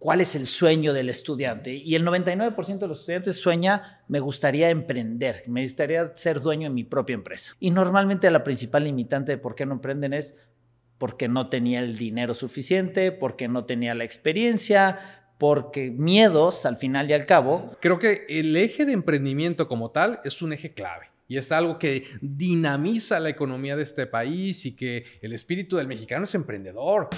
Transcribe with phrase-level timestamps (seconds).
[0.00, 1.74] cuál es el sueño del estudiante.
[1.74, 6.74] Y el 99% de los estudiantes sueña, me gustaría emprender, me gustaría ser dueño de
[6.74, 7.54] mi propia empresa.
[7.60, 10.34] Y normalmente la principal limitante de por qué no emprenden es
[10.96, 14.98] porque no tenía el dinero suficiente, porque no tenía la experiencia,
[15.38, 17.76] porque miedos al final y al cabo.
[17.80, 21.06] Creo que el eje de emprendimiento como tal es un eje clave.
[21.28, 25.86] Y es algo que dinamiza la economía de este país y que el espíritu del
[25.86, 27.08] mexicano es emprendedor.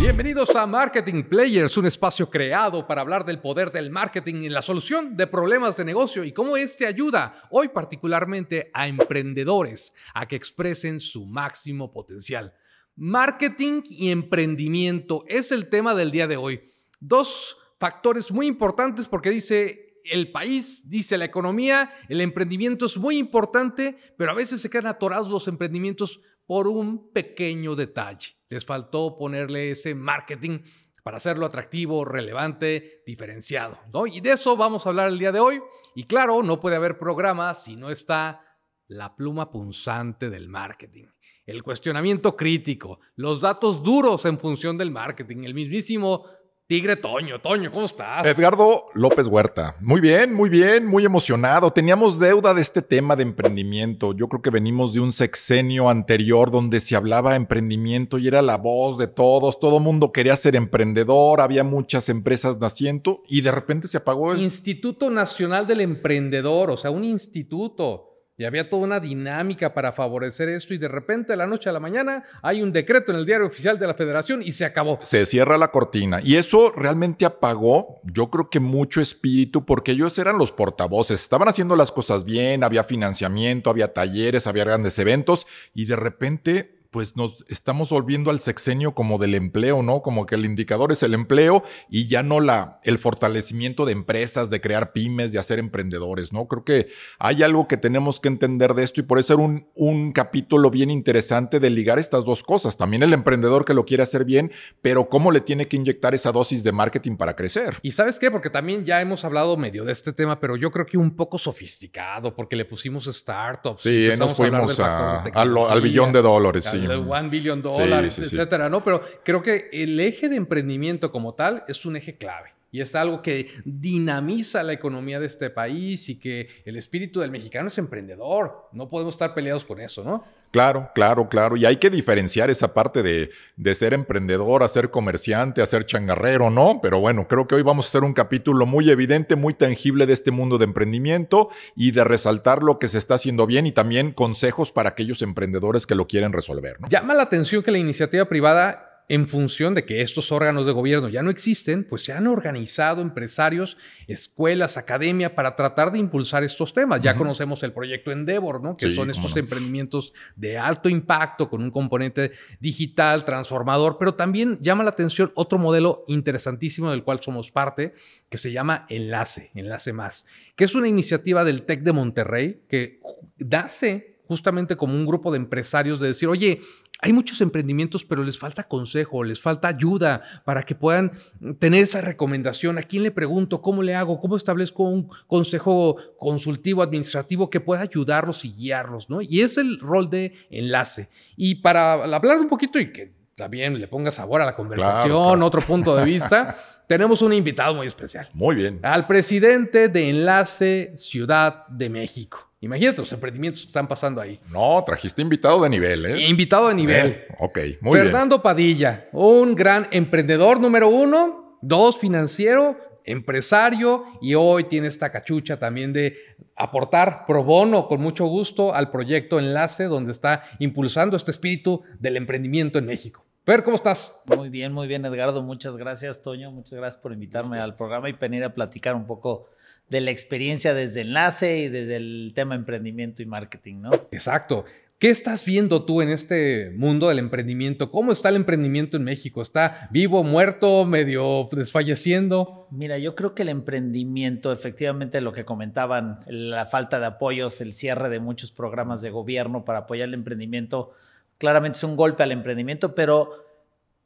[0.00, 4.62] Bienvenidos a Marketing Players, un espacio creado para hablar del poder del marketing y la
[4.62, 10.36] solución de problemas de negocio y cómo este ayuda hoy particularmente a emprendedores a que
[10.36, 12.54] expresen su máximo potencial.
[12.96, 16.72] Marketing y emprendimiento es el tema del día de hoy.
[16.98, 23.18] Dos factores muy importantes porque dice el país, dice la economía, el emprendimiento es muy
[23.18, 28.39] importante, pero a veces se quedan atorados los emprendimientos por un pequeño detalle.
[28.50, 30.58] Les faltó ponerle ese marketing
[31.02, 33.78] para hacerlo atractivo, relevante, diferenciado.
[33.92, 34.06] ¿no?
[34.06, 35.62] Y de eso vamos a hablar el día de hoy.
[35.94, 38.42] Y claro, no puede haber programa si no está
[38.90, 41.06] la pluma punzante del marketing,
[41.46, 46.26] el cuestionamiento crítico, los datos duros en función del marketing, el mismísimo
[46.70, 47.40] Tigre Toño.
[47.40, 48.24] Toño, ¿cómo estás?
[48.24, 49.74] Edgardo López Huerta.
[49.80, 51.72] Muy bien, muy bien, muy emocionado.
[51.72, 54.12] Teníamos deuda de este tema de emprendimiento.
[54.14, 58.40] Yo creo que venimos de un sexenio anterior donde se hablaba de emprendimiento y era
[58.40, 59.58] la voz de todos.
[59.58, 64.40] Todo mundo quería ser emprendedor, había muchas empresas naciendo y de repente se apagó el
[64.40, 68.09] Instituto Nacional del Emprendedor, o sea, un instituto.
[68.40, 71.74] Y había toda una dinámica para favorecer esto y de repente de la noche a
[71.74, 74.98] la mañana hay un decreto en el diario oficial de la federación y se acabó.
[75.02, 80.18] Se cierra la cortina y eso realmente apagó, yo creo que mucho espíritu porque ellos
[80.18, 85.46] eran los portavoces, estaban haciendo las cosas bien, había financiamiento, había talleres, había grandes eventos
[85.74, 90.02] y de repente pues nos estamos volviendo al sexenio como del empleo, ¿no?
[90.02, 94.50] Como que el indicador es el empleo y ya no la, el fortalecimiento de empresas,
[94.50, 96.48] de crear pymes, de hacer emprendedores, ¿no?
[96.48, 96.88] Creo que
[97.20, 100.70] hay algo que tenemos que entender de esto y por eso era un, un capítulo
[100.70, 102.76] bien interesante de ligar estas dos cosas.
[102.76, 104.50] También el emprendedor que lo quiere hacer bien,
[104.82, 107.78] pero cómo le tiene que inyectar esa dosis de marketing para crecer.
[107.82, 110.86] Y sabes qué, porque también ya hemos hablado medio de este tema, pero yo creo
[110.86, 113.84] que un poco sofisticado, porque le pusimos startups.
[113.84, 116.64] Sí, nos fuimos al, billón de dólares.
[116.64, 118.82] Sí el one billion dólares, etcétera, ¿no?
[118.84, 122.54] Pero creo que el eje de emprendimiento como tal es un eje clave.
[122.72, 127.32] Y es algo que dinamiza la economía de este país y que el espíritu del
[127.32, 128.68] mexicano es emprendedor.
[128.72, 130.24] No podemos estar peleados con eso, ¿no?
[130.50, 131.56] Claro, claro, claro.
[131.56, 135.86] Y hay que diferenciar esa parte de, de, ser emprendedor, a ser comerciante, a ser
[135.86, 136.80] changarrero, ¿no?
[136.82, 140.12] Pero bueno, creo que hoy vamos a hacer un capítulo muy evidente, muy tangible de
[140.12, 144.12] este mundo de emprendimiento y de resaltar lo que se está haciendo bien y también
[144.12, 146.80] consejos para aquellos emprendedores que lo quieren resolver.
[146.80, 146.88] ¿no?
[146.88, 151.08] Llama la atención que la iniciativa privada en función de que estos órganos de gobierno
[151.08, 153.76] ya no existen, pues se han organizado empresarios,
[154.06, 157.00] escuelas, academia para tratar de impulsar estos temas.
[157.02, 158.76] Ya conocemos el proyecto Endeavor, ¿no?
[158.76, 164.84] Que son estos emprendimientos de alto impacto con un componente digital, transformador, pero también llama
[164.84, 167.94] la atención otro modelo interesantísimo del cual somos parte,
[168.28, 173.00] que se llama Enlace, Enlace Más, que es una iniciativa del TEC de Monterrey que
[173.38, 176.60] nace justamente como un grupo de empresarios de decir, oye,
[177.00, 181.10] hay muchos emprendimientos, pero les falta consejo, les falta ayuda para que puedan
[181.58, 182.78] tener esa recomendación.
[182.78, 183.60] ¿A quién le pregunto?
[183.60, 184.20] ¿Cómo le hago?
[184.20, 189.10] ¿Cómo establezco un consejo consultivo administrativo que pueda ayudarlos y guiarlos?
[189.10, 189.20] ¿no?
[189.20, 191.08] Y es el rol de enlace.
[191.36, 195.60] Y para hablar un poquito y que también le ponga sabor a la conversación, otro
[195.60, 198.28] punto de vista, tenemos un invitado muy especial.
[198.32, 198.78] Muy bien.
[198.84, 202.49] Al presidente de Enlace Ciudad de México.
[202.62, 204.38] Imagínate los emprendimientos que están pasando ahí.
[204.50, 206.26] No, trajiste invitado de nivel, ¿eh?
[206.28, 207.06] Invitado de nivel.
[207.06, 208.04] Eh, ok, muy bien.
[208.04, 215.58] Fernando Padilla, un gran emprendedor número uno, dos, financiero, empresario y hoy tiene esta cachucha
[215.58, 216.16] también de
[216.54, 222.18] aportar pro bono con mucho gusto al proyecto Enlace, donde está impulsando este espíritu del
[222.18, 223.24] emprendimiento en México.
[223.44, 224.14] Fer, ¿cómo estás?
[224.36, 225.42] Muy bien, muy bien, Edgardo.
[225.42, 226.50] Muchas gracias, Toño.
[226.50, 229.48] Muchas gracias por invitarme al programa y venir a platicar un poco
[229.88, 233.90] de la experiencia desde enlace y desde el tema emprendimiento y marketing, ¿no?
[234.12, 234.66] Exacto.
[234.98, 237.90] ¿Qué estás viendo tú en este mundo del emprendimiento?
[237.90, 239.40] ¿Cómo está el emprendimiento en México?
[239.40, 242.68] ¿Está vivo, muerto, medio desfalleciendo?
[242.70, 247.72] Mira, yo creo que el emprendimiento, efectivamente lo que comentaban, la falta de apoyos, el
[247.72, 250.92] cierre de muchos programas de gobierno para apoyar el emprendimiento,
[251.40, 253.30] claramente es un golpe al emprendimiento, pero,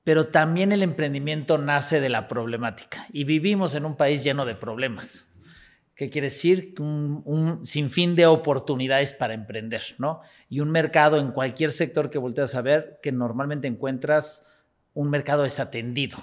[0.05, 4.55] pero también el emprendimiento nace de la problemática y vivimos en un país lleno de
[4.55, 5.29] problemas.
[5.97, 6.75] ¿Qué quiere decir?
[6.79, 10.21] Un, un, sinfín de oportunidades para emprender, ¿no?
[10.49, 14.47] Y un mercado en cualquier sector que volteas a ver que normalmente encuentras
[14.93, 16.19] un mercado desatendido.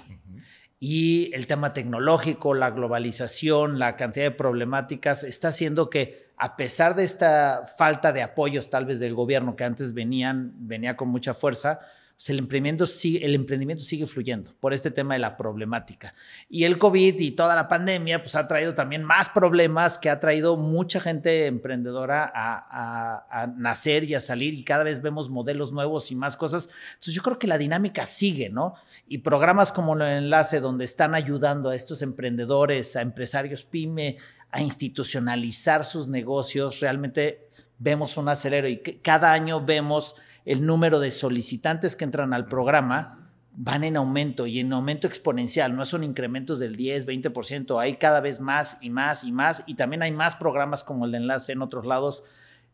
[0.80, 6.96] Y el tema tecnológico, la globalización, la cantidad de problemáticas está haciendo que a pesar
[6.96, 11.34] de esta falta de apoyos tal vez del gobierno que antes venían, venía con mucha
[11.34, 11.78] fuerza,
[12.22, 16.14] pues, el, emprendimiento sigue, el emprendimiento sigue fluyendo por este tema de la problemática.
[16.48, 20.18] Y el COVID y toda la pandemia pues ha traído también más problemas que ha
[20.18, 25.72] traído mucha gente emprendedora a, a, nacer y a salir y cada vez vemos modelos
[25.72, 26.68] nuevos y más cosas.
[26.94, 28.74] Entonces yo creo que la dinámica sigue, ¿no?
[29.08, 34.16] Y programas como el enlace donde están ayudando a estos emprendedores, a empresarios pyme,
[34.52, 40.14] a institucionalizar sus negocios, realmente vemos un acelero y cada año vemos
[40.44, 43.18] el número de solicitantes que entran al programa
[43.54, 48.20] van en aumento y en aumento exponencial, no son incrementos del 10, 20%, hay cada
[48.20, 51.52] vez más y más y más y también hay más programas como el de enlace
[51.52, 52.24] en otros lados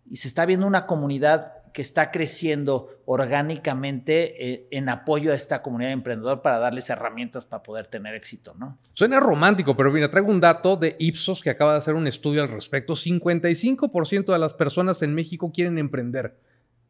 [0.08, 5.62] y se está viendo una comunidad que está creciendo orgánicamente eh, en apoyo a esta
[5.62, 8.80] comunidad emprendedora para darles herramientas para poder tener éxito, ¿no?
[8.94, 12.42] Suena romántico, pero mira, traigo un dato de Ipsos que acaba de hacer un estudio
[12.42, 12.94] al respecto.
[12.94, 16.40] 55% de las personas en México quieren emprender.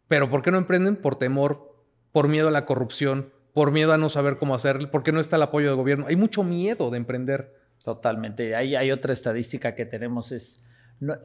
[0.07, 0.97] Pero ¿por qué no emprenden?
[0.97, 1.71] Por temor,
[2.11, 5.37] por miedo a la corrupción, por miedo a no saber cómo hacerlo, porque no está
[5.37, 6.07] el apoyo del gobierno.
[6.07, 7.55] Hay mucho miedo de emprender.
[7.85, 8.57] Totalmente.
[8.57, 10.65] Hay, hay otra estadística que tenemos es,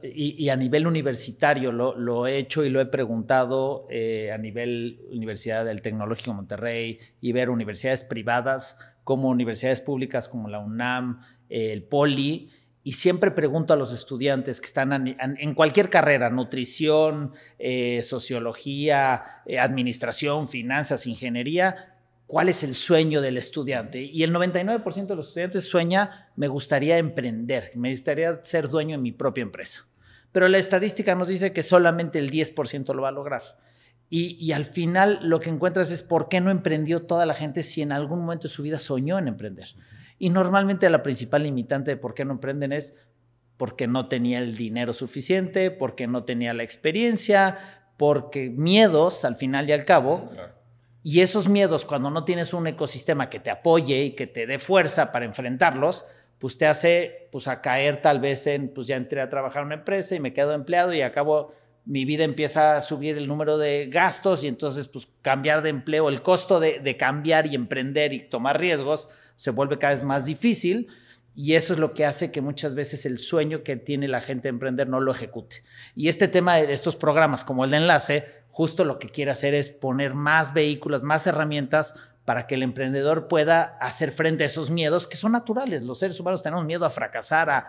[0.02, 5.64] y, a nivel universitario lo, he hecho y lo he preguntado eh, a nivel Universidad
[5.64, 11.82] del Tecnológico de Monterrey, y ver universidades privadas como universidades públicas como la UNAM, el
[11.82, 12.50] POLI,
[12.86, 19.58] y siempre pregunto a los estudiantes que están en cualquier carrera, nutrición, eh, sociología, eh,
[19.58, 21.93] administración, finanzas, ingeniería,
[22.26, 24.02] ¿cuál es el sueño del estudiante?
[24.02, 29.02] Y el 99% de los estudiantes sueña, me gustaría emprender, me gustaría ser dueño de
[29.02, 29.86] mi propia empresa.
[30.32, 33.42] Pero la estadística nos dice que solamente el 10% lo va a lograr.
[34.10, 37.62] Y, y, al final lo que encuentras es por qué no emprendió toda la gente
[37.62, 39.68] si en algún momento de su vida soñó en emprender.
[40.18, 43.08] Y normalmente la principal limitante de por qué no emprenden es
[43.56, 47.58] porque no tenía el dinero suficiente, porque no tenía la experiencia,
[47.96, 50.30] porque miedos al final y al cabo.
[51.06, 54.58] Y esos miedos, cuando no tienes un ecosistema que te apoye y que te dé
[54.58, 56.06] fuerza para enfrentarlos,
[56.38, 59.66] pues te hace pues a caer tal vez en, pues ya entré a trabajar en
[59.66, 61.52] una empresa y me quedo empleado y acabo,
[61.84, 66.08] mi vida empieza a subir el número de gastos y entonces pues cambiar de empleo,
[66.08, 70.24] el costo de, de cambiar y emprender y tomar riesgos, se vuelve cada vez más
[70.24, 70.88] difícil
[71.34, 74.44] y eso es lo que hace que muchas veces el sueño que tiene la gente
[74.44, 75.64] de emprender no lo ejecute.
[75.96, 79.54] Y este tema de estos programas como el de enlace, justo lo que quiere hacer
[79.54, 81.94] es poner más vehículos, más herramientas
[82.24, 85.82] para que el emprendedor pueda hacer frente a esos miedos que son naturales.
[85.82, 87.66] Los seres humanos tenemos miedo a fracasar, a,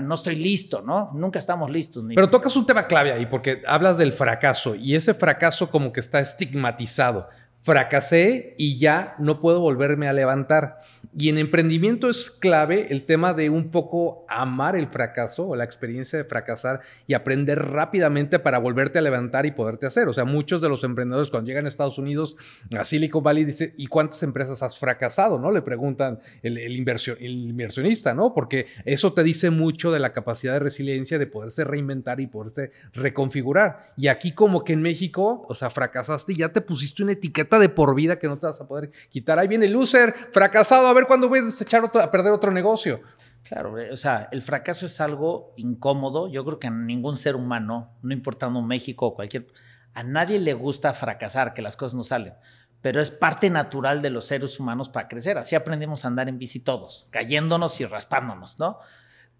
[0.00, 1.10] no estoy listo, ¿no?
[1.12, 2.04] Nunca estamos listos.
[2.14, 6.00] Pero tocas un tema clave ahí, porque hablas del fracaso y ese fracaso como que
[6.00, 7.28] está estigmatizado
[7.62, 10.80] fracasé y ya no puedo volverme a levantar.
[11.18, 15.64] Y en emprendimiento es clave el tema de un poco amar el fracaso o la
[15.64, 20.08] experiencia de fracasar y aprender rápidamente para volverte a levantar y poderte hacer.
[20.08, 22.36] O sea, muchos de los emprendedores cuando llegan a Estados Unidos,
[22.78, 25.38] a Silicon Valley, dicen, ¿y cuántas empresas has fracasado?
[25.38, 25.50] ¿No?
[25.50, 26.82] Le preguntan el, el,
[27.20, 28.32] el inversionista, ¿no?
[28.32, 32.72] Porque eso te dice mucho de la capacidad de resiliencia, de poderse reinventar y poderse
[32.94, 33.92] reconfigurar.
[33.98, 37.58] Y aquí como que en México, o sea, fracasaste y ya te pusiste una etiqueta
[37.58, 39.38] de por vida que no te vas a poder quitar.
[39.38, 43.00] Ahí viene el loser, fracasado, a ver cuándo voy a desechar a perder otro negocio.
[43.42, 46.28] Claro, o sea, el fracaso es algo incómodo.
[46.28, 49.48] Yo creo que a ningún ser humano, no importando México o cualquier,
[49.94, 52.34] a nadie le gusta fracasar, que las cosas no salen.
[52.80, 55.38] Pero es parte natural de los seres humanos para crecer.
[55.38, 58.78] Así aprendemos a andar en bici todos, cayéndonos y raspándonos, ¿no?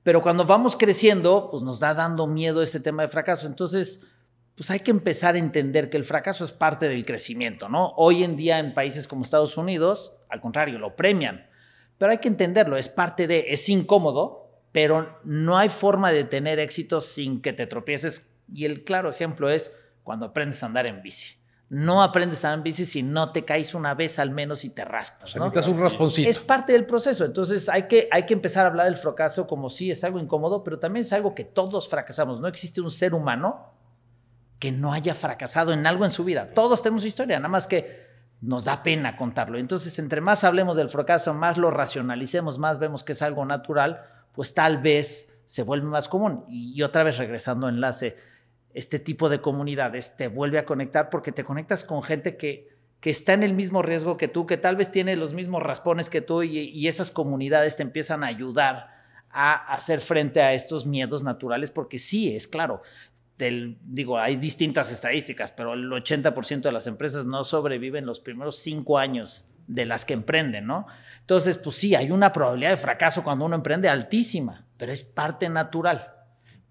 [0.02, 3.46] Pero cuando vamos creciendo, pues nos da dando miedo ese tema de fracaso.
[3.46, 4.00] Entonces,
[4.56, 7.94] pues hay que empezar a entender que el fracaso es parte del crecimiento, ¿no?
[7.96, 11.46] Hoy en día en países como Estados Unidos, al contrario, lo premian,
[12.02, 16.58] pero hay que entenderlo, es parte de, es incómodo, pero no hay forma de tener
[16.58, 18.28] éxito sin que te tropieces.
[18.52, 21.36] Y el claro ejemplo es cuando aprendes a andar en bici.
[21.68, 24.70] No aprendes a andar en bici si no te caes una vez al menos y
[24.70, 25.36] te raspas.
[25.36, 25.44] ¿no?
[25.44, 26.28] Necesitas un rasponcito.
[26.28, 27.24] Es parte del proceso.
[27.24, 30.64] Entonces hay que, hay que empezar a hablar del fracaso como si es algo incómodo,
[30.64, 32.40] pero también es algo que todos fracasamos.
[32.40, 33.74] No existe un ser humano
[34.58, 36.50] que no haya fracasado en algo en su vida.
[36.52, 38.10] Todos tenemos historia, nada más que
[38.42, 39.56] nos da pena contarlo.
[39.56, 44.02] Entonces, entre más hablemos del fracaso, más lo racionalicemos, más vemos que es algo natural,
[44.32, 46.44] pues tal vez se vuelve más común.
[46.48, 48.16] Y, otra vez regresando a enlace,
[48.74, 52.68] este tipo de comunidades te vuelve a conectar porque te conectas con gente que,
[53.00, 56.10] que está en el mismo riesgo que tú, que tal vez tiene los mismos raspones
[56.10, 58.90] que tú y, y esas comunidades te empiezan a ayudar
[59.30, 62.82] a hacer frente a estos miedos naturales, porque sí, es claro,
[63.50, 68.98] digo, hay distintas estadísticas, pero el 80% de las empresas no sobreviven los primeros cinco
[68.98, 70.86] años de las que emprenden, ¿no?
[71.20, 75.48] Entonces, pues sí, hay una probabilidad de fracaso cuando uno emprende altísima, pero es parte
[75.48, 76.12] natural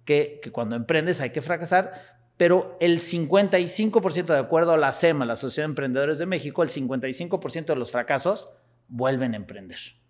[0.05, 1.93] que, que cuando emprendes hay que fracasar,
[2.37, 6.69] pero el 55%, de acuerdo a la SEMA, la Asociación de Emprendedores de México, el
[6.69, 8.49] 55% de los fracasos
[8.87, 10.00] vuelven a emprender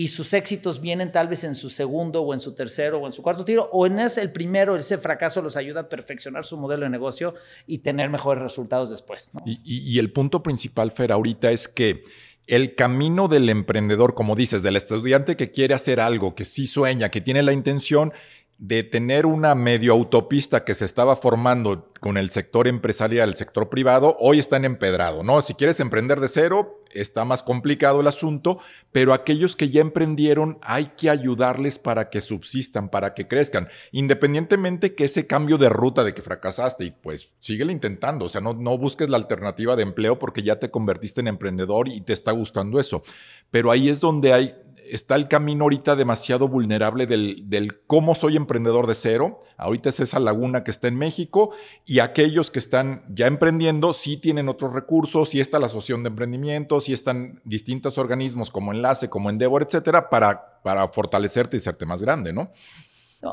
[0.00, 3.12] y sus éxitos vienen tal vez en su segundo o en su tercero o en
[3.12, 6.56] su cuarto tiro, o en ese el primero, ese fracaso los ayuda a perfeccionar su
[6.56, 7.34] modelo de negocio
[7.66, 9.30] y tener mejores resultados después.
[9.44, 12.02] Y, el punto principal, Fer, ahorita es que
[12.46, 17.10] el camino del emprendedor, como dices, del estudiante que quiere hacer algo, que sí sueña,
[17.10, 18.14] que tiene la intención,
[18.56, 23.68] de tener una medio autopista que se estaba formando con el sector empresarial, el sector
[23.68, 25.42] privado, hoy está en empedrado, ¿no?
[25.42, 28.58] Si quieres emprender de cero, está más complicado el asunto,
[28.92, 34.94] pero aquellos que ya emprendieron hay que ayudarles para que subsistan, para que crezcan, independientemente
[34.94, 38.54] que ese cambio de ruta de que fracasaste y pues síguele intentando, o sea, no,
[38.54, 42.32] no busques la alternativa de empleo porque ya te convertiste en emprendedor y te está
[42.32, 43.02] gustando eso,
[43.50, 44.54] pero ahí es donde hay
[44.90, 49.40] está el camino ahorita demasiado vulnerable del, cómo soy emprendedor de cero.
[49.56, 51.50] Ahorita es esa laguna que está en México
[51.86, 56.08] y aquellos que están ya emprendiendo sí tienen otros recursos, sí está la asociación de
[56.08, 62.02] emprendimiento, sí están distintos organismos como Enlace, como Endeavor, etcétera, para, fortalecerte y serte más
[62.02, 62.50] grande, ¿no?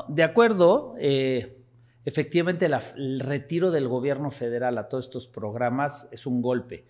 [0.08, 0.94] de acuerdo.
[0.98, 1.62] Eh,
[2.04, 6.84] efectivamente, el retiro del gobierno federal a todos estos programas es un golpe.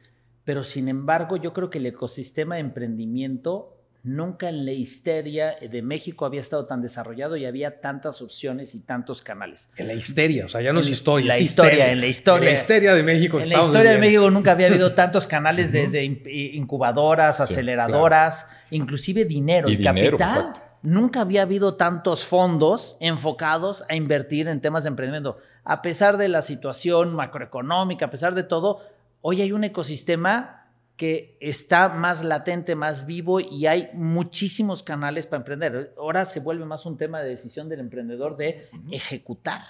[0.44, 5.82] Pero sin embargo, yo creo que el ecosistema de emprendimiento Nunca en la histeria de
[5.82, 9.68] México había estado tan desarrollado y había tantas opciones y tantos canales.
[9.76, 11.34] En la histeria, o sea, ya no es historia.
[11.34, 12.48] La historia, en la historia.
[12.48, 13.40] En la histeria de México.
[13.40, 19.68] En la historia de México nunca había habido tantos canales desde incubadoras, aceleradoras, inclusive dinero
[19.68, 20.54] y, capital.
[20.82, 25.38] Nunca había habido tantos fondos enfocados a invertir en temas de emprendimiento.
[25.64, 28.80] A pesar de la situación macroeconómica, a pesar de todo,
[29.20, 30.57] hoy hay un ecosistema
[30.98, 35.94] que está más latente, más vivo y hay muchísimos canales para emprender.
[35.96, 39.62] Ahora se vuelve más un tema de decisión del emprendedor de ejecutar,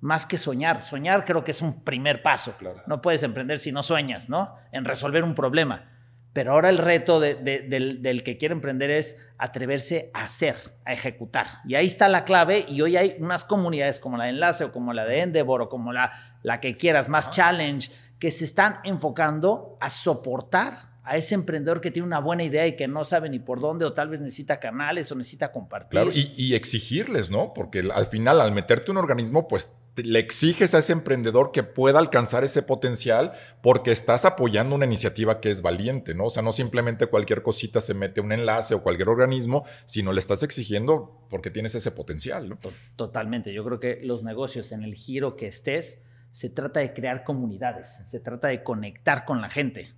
[0.00, 0.80] más que soñar.
[0.80, 2.54] Soñar creo que es un primer paso.
[2.86, 4.54] No puedes emprender si no sueñas, ¿no?
[4.70, 5.90] En resolver un problema.
[6.32, 10.54] Pero ahora el reto del, del, que quiere emprender es atreverse a hacer,
[10.86, 11.46] a ejecutar.
[11.66, 12.64] Y ahí está la clave.
[12.68, 15.68] Y hoy hay unas comunidades como la de Enlace o como la de Endeavor o
[15.68, 17.90] como la, la que quieras, más challenge,
[18.22, 22.76] que se están enfocando a soportar a ese emprendedor que tiene una buena idea y
[22.76, 25.90] que no sabe ni por dónde o tal vez necesita canales o necesita compartir.
[25.90, 27.52] Claro, y, exigirles, ¿no?
[27.52, 31.98] Porque al final, al meterte un organismo, pues le exiges a ese emprendedor que pueda
[31.98, 36.26] alcanzar ese potencial porque estás apoyando una iniciativa que es valiente, ¿no?
[36.26, 40.20] O sea, no simplemente cualquier cosita se mete un enlace o cualquier organismo, sino le
[40.20, 42.60] estás exigiendo porque tienes ese potencial, ¿no?
[42.94, 43.52] Totalmente.
[43.52, 48.00] Yo creo que los negocios en el giro que estés, se trata de crear comunidades,
[48.06, 49.92] se trata de conectar con la gente.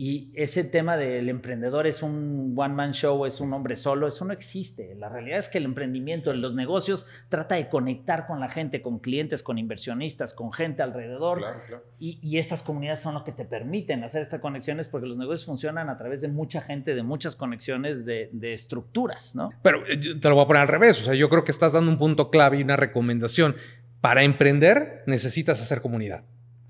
[0.00, 4.32] Y ese tema del emprendedor es un one-man show, es un hombre solo, eso no
[4.32, 4.94] existe.
[4.94, 8.80] La realidad es que el emprendimiento, en los negocios, trata de conectar con la gente,
[8.80, 11.42] con clientes, con inversionistas, con gente alrededor.
[11.98, 15.88] Y, estas comunidades son lo que te permiten hacer estas conexiones porque los negocios funcionan
[15.88, 19.50] a través de mucha gente, de muchas conexiones de, de estructuras, ¿no?
[19.62, 21.00] Pero eh, te lo voy a poner al revés.
[21.02, 23.56] O sea, yo creo que estás dando un punto clave y una recomendación
[24.00, 26.24] para emprender necesitas hacer comunidad.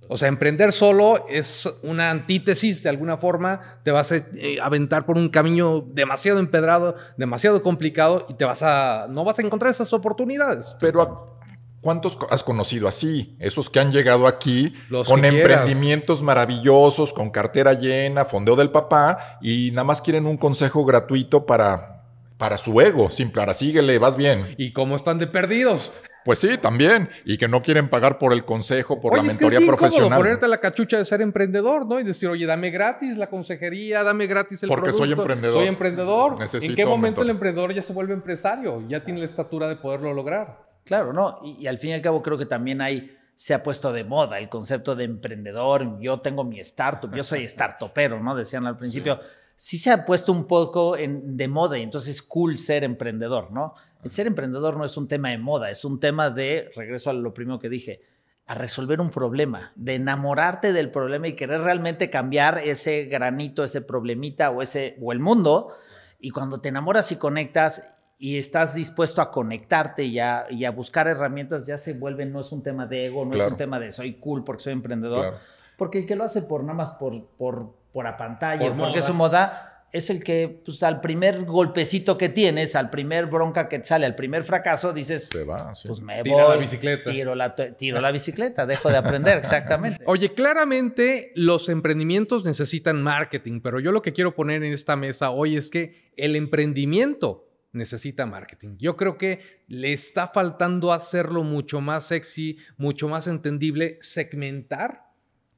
[0.08, 5.04] O sea, emprender solo es una antítesis de alguna forma, te vas a eh, aventar
[5.04, 9.70] por un camino demasiado empedrado, demasiado complicado y te vas a no vas a encontrar
[9.70, 10.74] esas oportunidades.
[10.80, 11.38] Pero
[11.82, 13.36] ¿cuántos has conocido así?
[13.38, 14.72] Esos que han llegado aquí
[15.06, 20.86] con emprendimientos maravillosos, con cartera llena, fondeo del papá y nada más quieren un consejo
[20.86, 21.96] gratuito para
[22.38, 24.54] para su ego, simple, ahora síguele, vas bien.
[24.56, 25.90] ¿Y cómo están de perdidos?
[26.28, 27.08] Pues sí, también.
[27.24, 30.18] Y que no quieren pagar por el consejo, por la mentoría es que es profesional.
[30.18, 31.98] ponerte la cachucha de ser emprendedor, ¿no?
[31.98, 35.54] Y decir, oye, dame gratis la consejería, dame gratis el Porque soy emprendedor.
[35.54, 36.36] Soy emprendedor.
[36.60, 38.86] ¿En qué momento el emprendedor ya se vuelve empresario?
[38.88, 40.68] Ya tiene la estatura de poderlo lograr.
[40.84, 41.40] Claro, ¿no?
[41.42, 44.38] Y, al fin y al cabo creo que también hay, se ha puesto de moda
[44.38, 45.98] el concepto de emprendedor.
[45.98, 48.36] Yo tengo mi startup, yo soy startupero, ¿no?
[48.36, 49.14] Decían al principio.
[49.14, 49.28] Sí.
[49.58, 53.74] Se ha puesto un poco en, de moda y entonces es cool ser emprendedor, ¿no?
[54.04, 57.12] El ser emprendedor no es un tema de moda, es un tema de, regreso a
[57.12, 58.00] lo primero que dije,
[58.46, 63.80] a resolver un problema, de enamorarte del problema y querer realmente cambiar ese granito, ese
[63.80, 65.74] problemita o, ese, o el mundo.
[66.20, 67.84] Y cuando te enamoras y conectas
[68.16, 72.42] y estás dispuesto a conectarte y a, y a buscar herramientas, ya se vuelve, no
[72.42, 75.34] es un tema de ego, no es un tema de soy cool porque soy emprendedor.
[75.78, 79.04] Porque el que lo hace por nada más por, por, por a pantalla, porque es
[79.04, 83.78] su moda, es el que, pues al primer golpecito que tienes, al primer bronca que
[83.78, 85.86] te sale, al primer fracaso, dices, Se va, sí.
[85.86, 87.10] pues me Tira voy, la bicicleta.
[87.10, 90.02] Tiro la, tiro la bicicleta, dejo de aprender, exactamente.
[90.04, 95.30] Oye, claramente los emprendimientos necesitan marketing, pero yo lo que quiero poner en esta mesa
[95.30, 98.76] hoy es que el emprendimiento necesita marketing.
[98.78, 105.07] Yo creo que le está faltando hacerlo mucho más sexy, mucho más entendible, segmentar,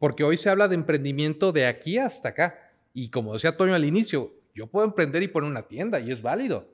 [0.00, 2.58] porque hoy se habla de emprendimiento de aquí hasta acá.
[2.94, 6.22] Y como decía Toño al inicio, yo puedo emprender y poner una tienda y es
[6.22, 6.66] válido.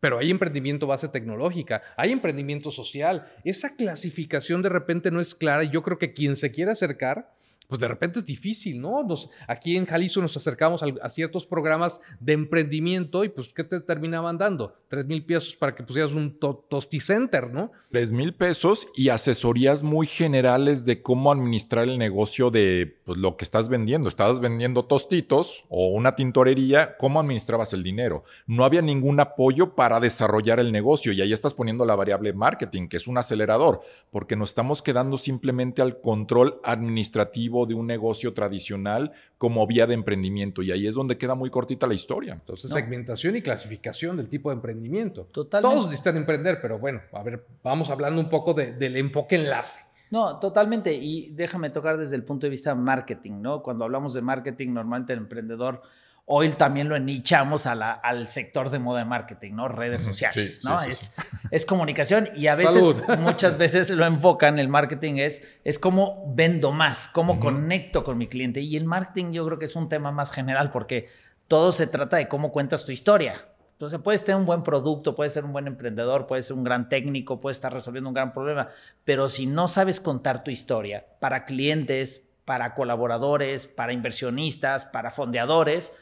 [0.00, 3.26] Pero hay emprendimiento base tecnológica, hay emprendimiento social.
[3.42, 7.32] Esa clasificación de repente no es clara y yo creo que quien se quiere acercar
[7.66, 9.02] pues de repente es difícil, ¿no?
[9.02, 13.80] Nos, aquí en Jalisco nos acercamos a, ciertos programas de emprendimiento y pues ¿qué te
[13.80, 14.76] terminaban dando?
[14.88, 17.72] Tres mil pesos para que pusieras un to tosticenter, ¿no?
[17.90, 23.36] Tres mil pesos y asesorías muy generales de cómo administrar el negocio de pues, lo
[23.36, 24.08] que estás vendiendo.
[24.08, 28.24] Estabas vendiendo tostitos o una tintorería, ¿cómo administrabas el dinero?
[28.46, 32.88] No había ningún apoyo para desarrollar el negocio y ahí estás poniendo la variable marketing,
[32.88, 33.80] que es un acelerador,
[34.10, 39.94] porque nos estamos quedando simplemente al control administrativo de un negocio tradicional como vía de
[39.94, 40.62] emprendimiento.
[40.62, 42.32] Y ahí es donde queda muy cortita la historia.
[42.32, 42.74] Entonces, no.
[42.74, 45.28] segmentación y clasificación del tipo de emprendimiento.
[45.32, 45.74] Totalmente.
[45.74, 49.80] Todos necesitan emprender, pero bueno, a ver, vamos hablando un poco de, del enfoque enlace.
[50.10, 50.92] No, totalmente.
[50.92, 53.62] Y déjame tocar desde el punto de vista marketing, ¿no?
[53.62, 55.82] Cuando hablamos de marketing, normalmente el emprendedor
[56.26, 59.68] Hoy también lo enichamos a la, al sector de moda de marketing, ¿no?
[59.68, 60.80] Redes sociales, sí, ¿no?
[60.80, 61.12] Sí, sí, es,
[61.50, 66.72] es, comunicación y a veces, muchas veces lo enfocan, el marketing es, es cómo vendo
[66.72, 67.40] más, cómo uh -huh.
[67.40, 68.60] conecto con mi cliente.
[68.60, 71.08] Y el marketing yo creo que es un tema más general porque
[71.46, 73.46] todo se trata de cómo cuentas tu historia.
[73.72, 76.88] Entonces, puedes tener un buen producto, puedes ser un buen emprendedor, puedes ser un gran
[76.88, 78.68] técnico, puedes estar resolviendo un gran problema,
[79.04, 85.92] pero si no sabes contar tu historia para clientes, para colaboradores, para inversionistas, para fondeadores,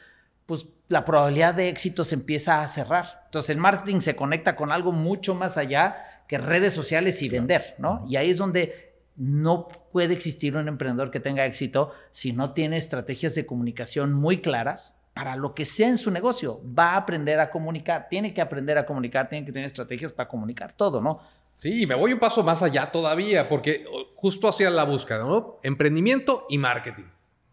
[0.45, 3.23] pues la probabilidad de éxito se empieza a cerrar.
[3.25, 7.75] Entonces el marketing se conecta con algo mucho más allá que redes sociales y vender,
[7.77, 8.05] ¿no?
[8.07, 12.77] Y ahí es donde no puede existir un emprendedor que tenga éxito si no tiene
[12.77, 16.61] estrategias de comunicación muy claras para lo que sea en su negocio.
[16.77, 20.27] Va a aprender a comunicar, tiene que aprender a comunicar, tiene que tener estrategias para
[20.27, 21.19] comunicar todo, ¿no?
[21.59, 25.59] Sí, me voy un paso más allá todavía, porque justo hacia la búsqueda, ¿no?
[25.63, 27.05] Emprendimiento y marketing.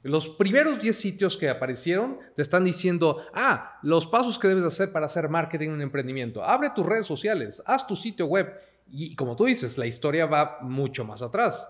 [0.02, 4.92] Los primeros 10 sitios que aparecieron te están diciendo, ah, los pasos que debes hacer
[4.92, 6.42] para hacer marketing en un emprendimiento.
[6.42, 8.50] Abre tus redes sociales, haz tu sitio web.
[8.90, 11.68] Y como tú dices, la historia va mucho más atrás.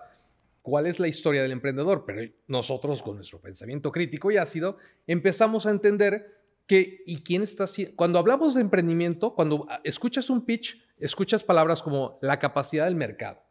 [0.61, 2.05] ¿Cuál es la historia del emprendedor?
[2.05, 7.65] Pero nosotros, con nuestro pensamiento crítico y ácido, empezamos a entender que, ¿y quién está
[7.65, 7.97] haciendo?
[7.97, 13.41] Cuando hablamos de emprendimiento, cuando escuchas un pitch, escuchas palabras como la capacidad del mercado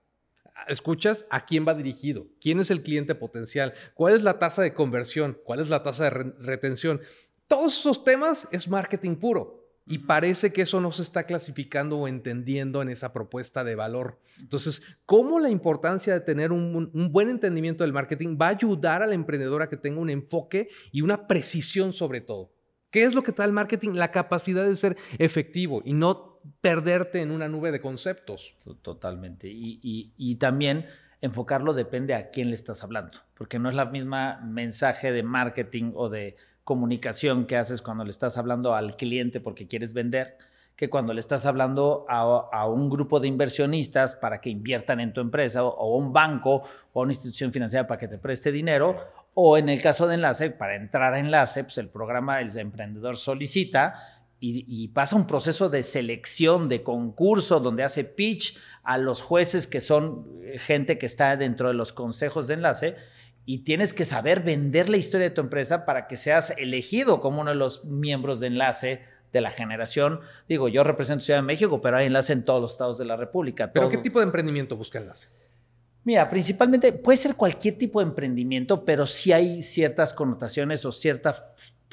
[0.68, 4.74] escuchas a quién va dirigido, quién es el cliente potencial, cuál es la tasa de
[4.74, 7.00] conversión, cuál es la tasa de re retención.
[7.46, 9.60] Todos esos temas es marketing puro.
[9.86, 14.20] Y parece que eso no se está clasificando o entendiendo en esa propuesta de valor.
[14.38, 19.02] Entonces, ¿cómo la importancia de tener un, un, buen entendimiento del marketing va a ayudar
[19.02, 22.52] al emprendedor a que tenga un enfoque y una precisión sobre todo?
[22.90, 23.90] ¿Qué es lo que da el marketing?
[23.94, 26.29] La capacidad de ser efectivo y no
[26.60, 28.54] perderte en una nube de conceptos.
[28.82, 29.48] Totalmente.
[29.48, 30.86] Y, y, también
[31.20, 35.92] enfocarlo depende a quién le estás hablando, porque no es la misma mensaje de marketing
[35.94, 40.38] o de comunicación que haces cuando le estás hablando al cliente porque quieres vender,
[40.76, 45.12] que cuando le estás hablando a, a un grupo de inversionistas para que inviertan en
[45.12, 48.96] tu empresa o, o un banco o una institución financiera para que te preste dinero.
[49.34, 53.16] O en el caso de Enlace, para entrar a Enlace, pues el programa El Emprendedor
[53.16, 59.20] solicita y, y, pasa un proceso de selección, de concurso, donde hace pitch a los
[59.20, 60.26] jueces que son
[60.58, 62.96] gente que está dentro de los consejos de enlace
[63.44, 67.40] y tienes que saber vender la historia de tu empresa para que seas elegido como
[67.40, 69.00] uno de los miembros de enlace
[69.32, 70.20] de la generación.
[70.48, 73.16] Digo, yo represento Ciudad de México, pero hay enlace en todos los estados de la
[73.16, 73.72] República.
[73.72, 73.90] ¿Pero todo.
[73.90, 75.28] qué tipo de emprendimiento busca enlace?
[76.04, 81.34] Mira, principalmente puede ser cualquier tipo de emprendimiento, pero sí hay ciertas connotaciones o cierta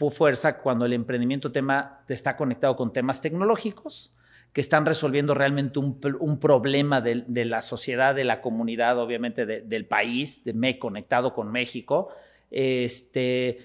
[0.09, 4.13] fuerza cuando el emprendimiento tema está conectado con temas tecnológicos
[4.53, 9.85] que están resolviendo realmente un, problema de, la sociedad, de la comunidad, obviamente de, del
[9.85, 12.09] país, de me conectado con México.
[12.49, 13.59] Este,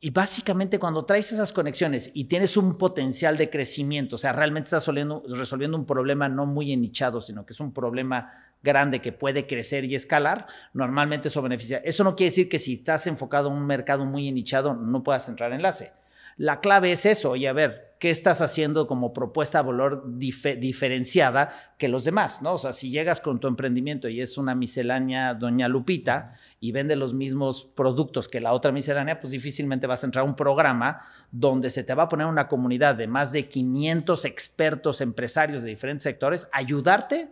[0.00, 4.68] y básicamente cuando traes esas conexiones y tienes un potencial de crecimiento, o sea, realmente
[4.68, 8.32] estás resolviendo, resolviendo un problema no muy enichado, sino que es un problema
[8.62, 11.78] grande que puede crecer y escalar, normalmente eso beneficia.
[11.84, 15.28] Eso no quiere decir que si estás enfocado en un mercado muy nichado no puedas
[15.28, 15.92] entrar en enlace.
[16.36, 21.50] La clave es eso, oye, a ver, qué estás haciendo como propuesta de valor diferenciada
[21.78, 22.54] que los demás, ¿no?
[22.54, 26.96] O sea, si llegas con tu emprendimiento y es una miscelánea Doña Lupita y vende
[26.96, 31.02] los mismos productos que la otra miscelánea, pues difícilmente vas a entrar a un programa
[31.30, 35.68] donde se te va a poner una comunidad de más de 500 expertos empresarios de
[35.68, 37.28] diferentes sectores, ayudarte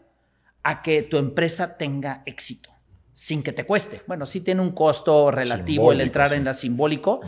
[0.62, 2.70] a que tu empresa tenga éxito
[3.12, 4.00] sin que te cueste.
[4.06, 7.20] Bueno, sí tiene un costo relativo el entrar en la simbólico,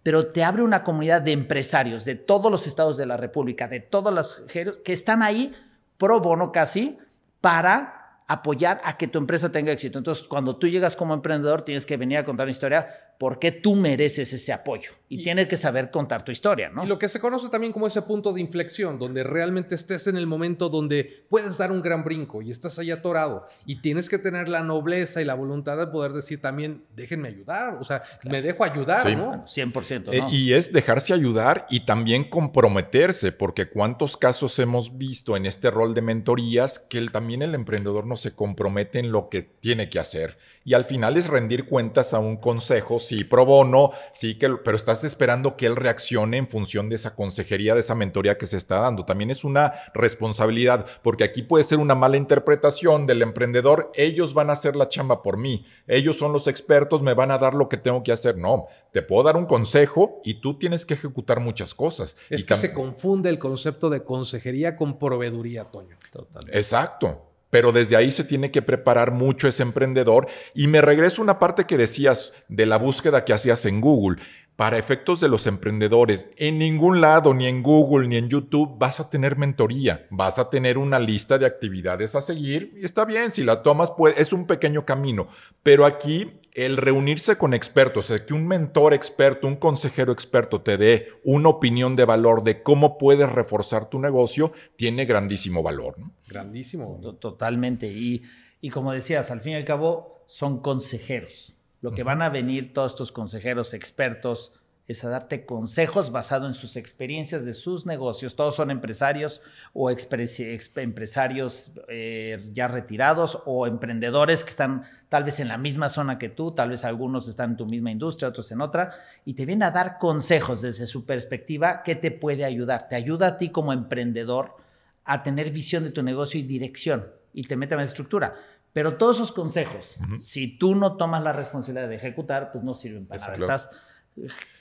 [0.00, 3.80] pero te abre una comunidad de empresarios de todos los estados de la República, de
[3.80, 5.52] todos los que están ahí
[5.98, 6.98] pro bono casi
[7.40, 9.98] para apoyar a que tu empresa tenga éxito.
[9.98, 12.86] Entonces, cuando tú llegas como emprendedor, tienes que venir a contar una historia
[13.20, 14.92] por qué tú mereces ese apoyo.
[15.10, 16.84] Y, tienes que saber contar tu historia, ¿no?
[16.84, 20.16] Y lo que se conoce también como ese punto de inflexión, donde realmente estés en
[20.16, 23.46] el momento donde puedes dar un gran brinco y estás ahí atorado.
[23.66, 27.74] Y tienes que tener la nobleza y la voluntad de poder decir también, déjenme ayudar.
[27.74, 29.44] O sea, me dejo ayudar, ¿no?
[29.44, 30.14] 100%.
[30.14, 35.70] Eh, y es dejarse ayudar y también comprometerse, porque cuántos casos hemos visto en este
[35.70, 39.98] rol de mentorías que también el emprendedor no se compromete en lo que tiene que
[39.98, 40.38] hacer
[40.70, 44.76] y al final es rendir cuentas a un consejo, sí, pro bono, sí, que, pero
[44.76, 48.56] estás esperando que él reaccione en función de esa consejería, de esa mentoría que se
[48.56, 49.04] está dando.
[49.04, 54.48] También es una responsabilidad, porque aquí puede ser una mala interpretación del emprendedor, ellos van
[54.48, 57.68] a hacer la chamba por mí, ellos son los expertos, me van a dar lo
[57.68, 58.38] que tengo que hacer.
[58.38, 62.14] No, te puedo dar un consejo y tú tienes que ejecutar muchas cosas.
[62.28, 65.96] Es que se confunde el concepto de consejería con proveeduría, Toño.
[66.12, 66.56] Totalmente.
[66.56, 70.28] Exacto pero desde ahí se tiene que preparar mucho ese emprendedor.
[70.54, 74.22] Y me regreso a una parte que decías de la búsqueda que hacías en Google.
[74.56, 79.00] Para efectos de los emprendedores, en ningún lado, ni en Google, ni en YouTube, vas
[79.00, 80.06] a tener mentoría.
[80.10, 83.90] Vas a tener una lista de actividades a seguir y está bien, si la tomas,
[83.96, 85.28] pues es un pequeño camino.
[85.62, 90.76] Pero aquí el reunirse con expertos, el que un mentor experto, un consejero experto te
[90.76, 95.96] dé una opinión de valor de cómo puedes reforzar tu negocio, tiene grandísimo valor.
[96.26, 96.98] Grandísimo.
[97.20, 97.86] Totalmente.
[97.86, 98.22] Y,
[98.60, 101.56] y como decías, al fin y al cabo son consejeros.
[101.80, 104.59] Lo que van a venir todos estos consejeros expertos
[104.90, 108.34] es a darte consejos basado en sus experiencias de sus negocios.
[108.34, 109.40] Todos son empresarios
[109.72, 116.18] o empresarios eh, ya retirados o emprendedores que están tal vez en la misma zona
[116.18, 118.90] que tú, tal vez algunos están en tu misma industria, otros en otra,
[119.24, 122.88] y te vienen a dar consejos desde su perspectiva que te puede ayudar.
[122.88, 124.56] Te ayuda a ti como emprendedor
[125.04, 128.34] a tener visión de tu negocio y dirección y te mete la estructura.
[128.72, 133.06] Pero todos esos consejos, si tú no tomas la responsabilidad de ejecutar, pues no sirven
[133.06, 133.34] para nada.
[133.34, 133.70] Estás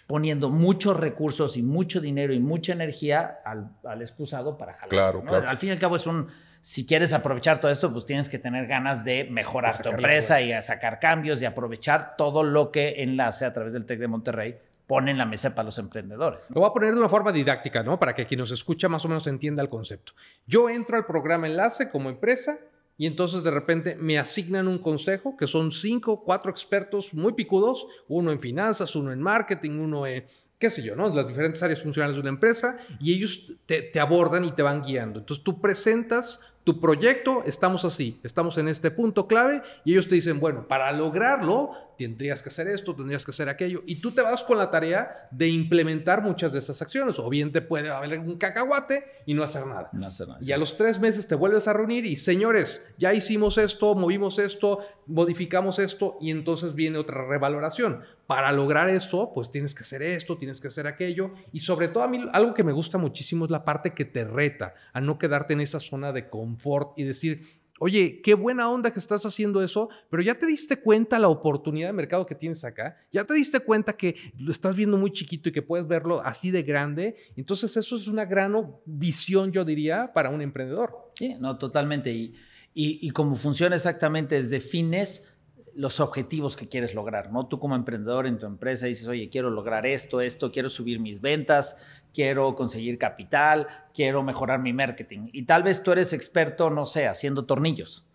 [0.10, 4.89] poniendo muchos recursos y mucho dinero y mucha energía al, excusado para jalar.
[4.89, 5.48] Claro, claro.
[5.48, 6.30] Al fin y al cabo es un,
[6.62, 10.52] si quieres aprovechar todo esto, pues tienes que tener ganas de mejorar tu empresa y
[10.52, 14.58] a sacar cambios y aprovechar todo lo que Enlace a través del TEC de Monterrey
[14.88, 16.50] pone en la mesa para los emprendedores.
[16.50, 18.00] Lo voy a poner de una forma didáctica, ¿no?
[18.00, 20.13] Para que quien nos escucha más o menos entienda el concepto.
[20.48, 22.58] Yo entro al programa Enlace como empresa
[23.00, 27.88] y entonces de repente me asignan un consejo, que son cinco, cuatro expertos muy picudos,
[28.10, 30.26] uno en finanzas, uno en marketing, uno en,
[30.60, 31.08] qué sé yo, ¿no?
[31.08, 34.84] Las diferentes áreas funcionales de una empresa, y ellos te, te abordan y te van
[34.84, 35.20] guiando.
[35.20, 40.16] Entonces tú presentas tu proyecto, estamos así, estamos en este punto clave, y ellos te
[40.16, 44.22] dicen, bueno, para lograrlo, tendrías que hacer esto, tendrías que hacer aquello, y tú te
[44.22, 48.18] vas con la tarea de implementar muchas de esas acciones, o bien te puede haber
[48.20, 49.90] un cacahuate y no hacer nada.
[49.92, 50.40] No hacer nada.
[50.42, 54.40] Y a los tres meses te vuelves a reunir y, señores, ya hicimos esto, movimos
[54.40, 58.02] esto, modificamos esto, y entonces viene otra revaloración.
[58.26, 62.04] Para lograr esto, pues tienes que hacer esto, tienes que hacer aquello, y sobre todo
[62.04, 65.20] a mí algo que me gusta muchísimo es la parte que te reta a no
[65.20, 69.63] quedarte en esa zona de confort y decir, Oye, qué buena onda que estás haciendo
[69.63, 73.34] eso, pero ya te diste cuenta la oportunidad de mercado que tienes acá, ya te
[73.34, 77.15] diste cuenta que lo estás viendo muy chiquito y que puedes verlo así de grande.
[77.38, 78.54] Entonces eso es una gran
[78.86, 81.12] visión, yo diría, para un emprendedor.
[81.15, 82.12] Sí, no, totalmente.
[82.12, 82.36] Y,
[82.74, 85.34] y, cómo funciona exactamente es defines
[85.80, 87.48] los objetivos que quieres lograr, ¿no?
[87.48, 91.22] Tú como emprendedor en tu empresa dices, oye, quiero lograr esto, esto, quiero subir mis
[91.22, 91.78] ventas,
[92.13, 95.30] quiero conseguir capital, quiero mejorar mi marketing.
[95.32, 98.06] Y tal vez tú eres experto, no sé, haciendo tornillos,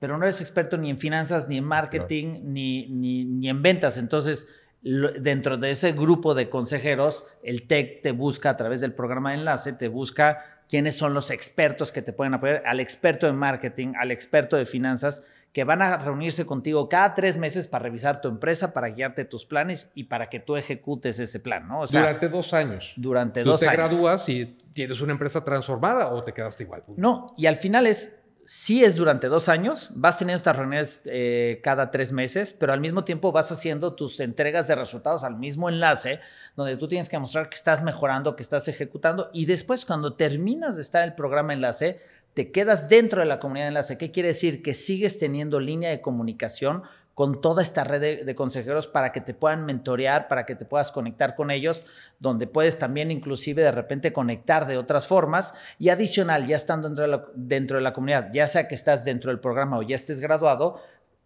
[0.00, 3.98] pero no eres experto ni en finanzas, ni en marketing, ni, ni, ni, en ventas.
[3.98, 4.48] Entonces,
[4.82, 9.38] dentro de ese grupo de consejeros, el TEC te busca a través del programa de
[9.38, 13.92] enlace, te busca quiénes son los expertos que te pueden apoyar, al experto de marketing,
[13.96, 18.28] al experto de finanzas que van a reunirse contigo cada tres meses para revisar tu
[18.28, 21.86] empresa, para guiarte tus planes y para que tú ejecutes ese plan, ¿no?
[21.86, 22.92] durante dos años.
[22.96, 23.72] Durante dos años.
[23.72, 26.84] ¿Tú te gradúas y tienes una empresa transformada o te quedaste igual?
[26.96, 31.60] No, y al final es sí es durante dos años, vas teniendo estas reuniones eh,
[31.62, 35.68] cada tres meses, pero al mismo tiempo vas haciendo tus entregas de resultados al mismo
[35.68, 36.20] enlace,
[36.56, 40.76] donde tú tienes que mostrar que estás mejorando, que estás ejecutando, y después cuando terminas
[40.76, 42.00] de estar el programa enlace,
[42.34, 43.98] te quedas dentro de la comunidad enlace.
[43.98, 44.62] ¿Qué quiere decir?
[44.62, 46.82] Que sigues teniendo línea de comunicación
[47.14, 50.90] con toda esta red de, consejeros para que te puedan mentorear, para que te puedas
[50.90, 51.84] conectar con ellos,
[52.18, 57.02] donde puedes también inclusive de repente conectar de otras formas y adicional, ya estando dentro
[57.02, 59.94] de la, dentro de la comunidad, ya sea que estás dentro del programa o ya
[59.94, 60.80] estés graduado,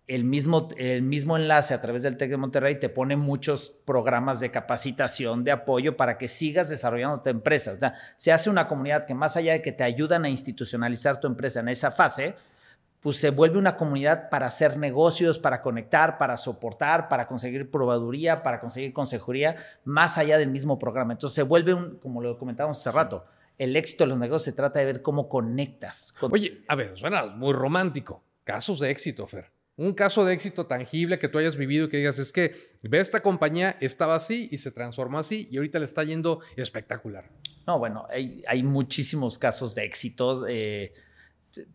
[0.06, 4.38] el mismo, el mismo enlace a través del TEC de Monterrey te pone muchos programas
[4.38, 7.72] de capacitación, de apoyo para que sigas desarrollando tu empresa.
[7.72, 11.18] O sea, se hace una comunidad que más allá de que te ayudan a institucionalizar
[11.18, 12.36] tu empresa en esa fase,
[13.00, 18.42] pues se vuelve una comunidad para hacer negocios, para conectar, para soportar, para conseguir probaduría,
[18.42, 21.14] para conseguir consejería, más allá del mismo programa.
[21.14, 23.26] Entonces se vuelve un, como lo comentábamos hace rato,
[23.58, 26.14] el éxito de los negocios se trata de ver cómo conectas.
[26.20, 28.22] Oye, a ver, suena muy romántico.
[28.44, 29.55] Casos de éxito, Fer.
[29.76, 32.98] Un caso de éxito tangible que tú hayas vivido y que digas, es que ve
[32.98, 37.28] esta compañía, estaba así y se transformó así y ahorita le está yendo espectacular.
[37.66, 40.44] No, bueno, hay, hay muchísimos casos de éxitos.
[40.48, 40.94] Eh,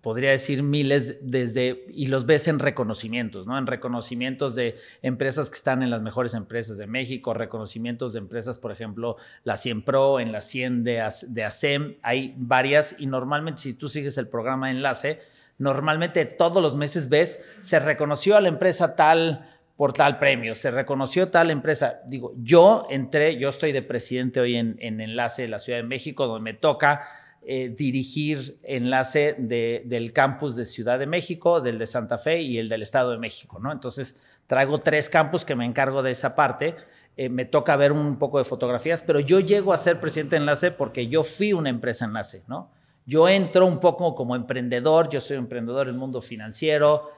[0.02, 3.58] podría decir miles desde, y los ves en reconocimientos, ¿no?
[3.58, 8.58] En reconocimientos de empresas que están en las mejores empresas de México, reconocimientos de empresas,
[8.58, 13.62] por ejemplo, la 100 Pro, en la 100 de, de ASEM, hay varias y normalmente
[13.62, 15.20] si tú sigues el programa Enlace,
[15.62, 19.47] normalmente todos los meses ves, se reconoció a la empresa tal
[19.78, 22.02] por tal premio, se reconoció tal empresa.
[22.08, 25.84] Digo, yo entré, yo estoy de presidente hoy en, en Enlace de la Ciudad de
[25.84, 27.02] México, donde me toca
[27.43, 32.69] eh, dirigir enlace del campus de Ciudad de México, del de Santa Fe y el
[32.69, 33.71] del Estado de México, ¿no?
[33.71, 36.76] Entonces, traigo tres campus que me encargo de esa parte.
[37.17, 40.41] Eh, me toca ver un poco de fotografías, pero yo llego a ser presidente de
[40.41, 42.69] enlace porque yo fui una empresa enlace, ¿no?
[43.06, 47.10] Yo entro un poco como emprendedor, yo soy emprendedor en el mundo financiero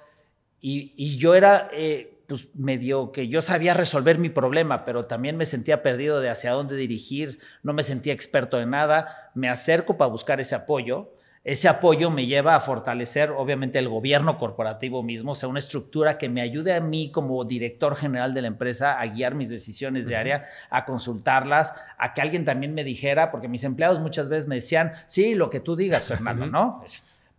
[0.60, 5.46] y, yo era eh, pues medio que yo sabía resolver mi problema, pero también me
[5.46, 10.10] sentía perdido de hacia dónde dirigir, no me sentía experto en nada, me acerco para
[10.10, 11.10] buscar ese apoyo.
[11.44, 16.18] Ese apoyo me lleva a fortalecer, obviamente, el gobierno corporativo mismo, o sea, una estructura
[16.18, 20.08] que me ayude a mí como director general de la empresa a guiar mis decisiones
[20.08, 24.48] de área, a consultarlas, a que alguien también me dijera, porque mis empleados muchas veces
[24.48, 26.82] me decían, sí, lo que tú digas, Fernando, ¿no?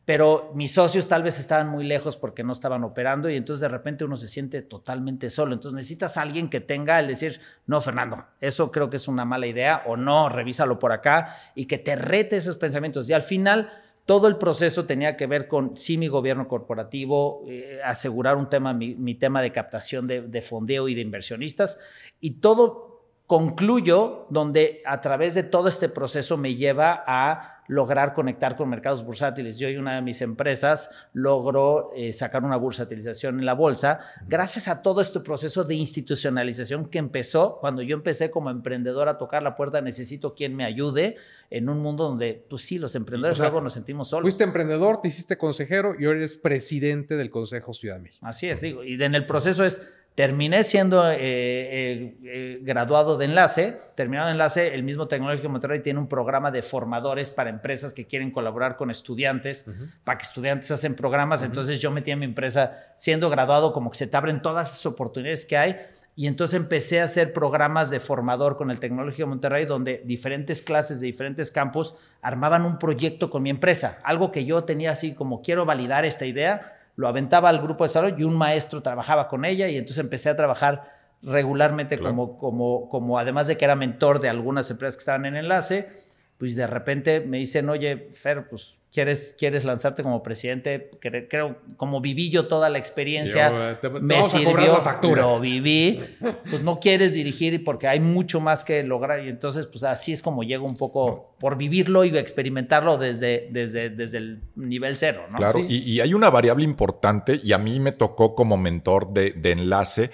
[0.04, 3.68] pero mis socios tal vez estaban muy lejos porque no estaban operando y entonces de
[3.68, 5.54] repente uno se siente totalmente solo.
[5.54, 9.24] Entonces necesitas a alguien que tenga el decir, no, Fernando, eso creo que es una
[9.24, 13.08] mala idea o no, revísalo por acá y que te rete esos pensamientos.
[13.08, 13.70] Y al final
[14.06, 18.74] todo el proceso tenía que ver con, sí, mi gobierno corporativo, eh, asegurar un tema,
[18.74, 21.78] mi, tema de captación de, de fondeo y de inversionistas
[22.20, 22.93] y todo
[23.26, 29.02] concluyo donde a través de todo este proceso me lleva a lograr conectar con mercados
[29.02, 29.58] bursátiles.
[29.58, 34.68] Yo y una de mis empresas logró eh, sacar una bursatilización en la bolsa gracias
[34.68, 39.42] a todo este proceso de institucionalización que empezó cuando yo empecé como emprendedor a tocar
[39.42, 41.16] la puerta, necesito quien me ayude
[41.50, 44.24] en un mundo donde, pues sí, los emprendedores luego nos sentimos solos.
[44.24, 48.26] Fuiste emprendedor, te hiciste consejero y ahora eres presidente del Consejo Ciudad de México.
[48.26, 49.80] Así es, digo, y en el proceso es
[50.14, 55.53] Terminé siendo eh, eh, eh, graduado de enlace, terminado de enlace, el mismo Tecnológico de
[55.53, 59.66] Monterrey tiene un programa de formadores para empresas que quieren colaborar con estudiantes,
[60.05, 63.98] para que estudiantes hacen programas, entonces yo metí a mi empresa siendo graduado como que
[63.98, 65.81] se te abren todas esas oportunidades que hay.
[66.14, 70.62] Y entonces empecé a hacer programas de formador con el Tecnológico de Monterrey donde diferentes
[70.62, 75.12] clases de diferentes campus armaban un proyecto con mi empresa, algo que yo tenía así
[75.12, 79.28] como quiero validar esta idea lo aventaba al grupo de desarrollo y un maestro trabajaba
[79.28, 83.74] con ella y entonces empecé a trabajar regularmente como, como, como, además de que era
[83.74, 85.90] mentor de algunas empresas que estaban en enlace,
[86.38, 92.01] pues de repente me dicen, oye, Fer, pues quieres, quieres lanzarte como presidente, creo, como
[92.01, 95.23] viví yo toda la experiencia, me sirvió, factura.
[95.23, 96.01] lo viví,
[96.49, 100.23] pues no quieres dirigir porque hay mucho más que lograr y entonces pues así es
[100.23, 105.38] como llego un poco por vivirlo y experimentarlo desde, desde, desde el nivel cero, ¿no?
[105.38, 109.53] Claro, y, hay una variable importante y a mí me tocó como mentor de, de
[109.53, 110.11] enlace,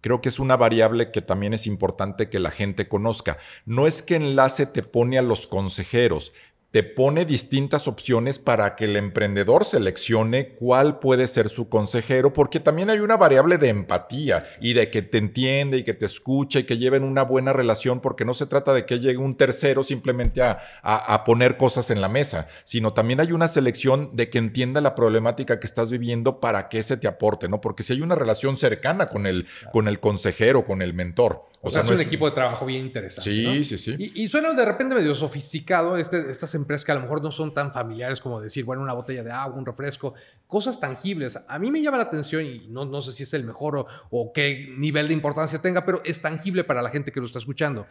[0.00, 3.38] Creo que es una variable que también es importante que la gente conozca.
[3.66, 6.32] No es que enlace te pone a los consejeros,
[6.70, 12.60] te pone distintas opciones para que el emprendedor seleccione cuál puede ser su consejero, porque
[12.60, 16.60] también hay una variable de empatía y de que te entiende y que te escucha
[16.60, 19.82] y que lleven una buena relación, porque no se trata de que llegue un tercero
[19.82, 24.80] simplemente a, poner cosas en la mesa, sino también hay una selección de que entienda
[24.80, 27.60] la problemática que estás viviendo para que se te aporte, ¿no?
[27.60, 31.50] Porque si hay una relación cercana con el, con el consejero, con el mentor.
[31.62, 33.30] O, sea, es un equipo de trabajo bien interesante.
[33.30, 34.12] Sí, sí, sí.
[34.14, 37.52] Y, suena de repente medio sofisticado este, estas empresas que a lo mejor no son
[37.52, 40.14] tan familiares como decir, bueno, una botella de agua, un refresco,
[40.46, 41.38] cosas tangibles.
[41.48, 44.32] A mí me llama la atención y no, no sé si es el mejor o,
[44.32, 47.86] qué nivel de importancia tenga, pero es tangible para la gente que lo está escuchando.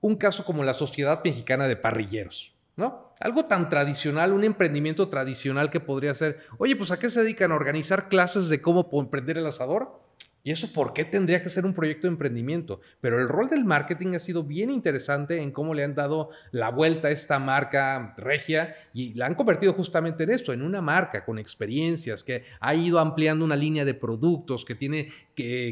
[0.00, 2.54] Un caso como la Sociedad Mexicana de Parrilleros.
[2.76, 3.14] ¿no?
[3.20, 7.50] Algo tan tradicional, un emprendimiento tradicional que podría ser, oye, pues ¿a qué se dedican?
[7.50, 10.05] ¿A organizar clases de cómo prender el asador?
[10.46, 12.80] ¿Y eso por qué tendría que ser un proyecto de emprendimiento?
[13.00, 16.70] Pero el rol del marketing ha sido bien interesante en cómo le han dado la
[16.70, 21.24] vuelta a esta marca regia y la han convertido justamente en esto, en una marca
[21.24, 25.08] con experiencias, que ha ido ampliando una línea de productos, que tiene